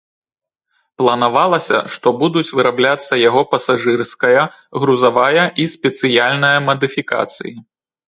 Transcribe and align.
Планавалася, 1.01 1.77
што 1.97 2.07
будуць 2.23 2.53
вырабляцца 2.61 3.13
яго 3.27 3.45
пасажырская, 3.53 4.41
грузавая 4.81 5.45
і 5.61 5.71
спецыяльная 5.79 6.55
мадыфікацыі. 6.73 7.59